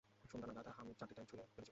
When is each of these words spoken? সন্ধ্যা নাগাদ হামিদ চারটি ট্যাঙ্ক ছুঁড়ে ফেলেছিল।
সন্ধ্যা 0.29 0.47
নাগাদ 0.49 0.67
হামিদ 0.77 0.95
চারটি 0.99 1.13
ট্যাঙ্ক 1.15 1.27
ছুঁড়ে 1.29 1.43
ফেলেছিল। 1.51 1.65